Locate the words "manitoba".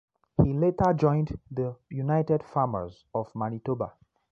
3.35-3.93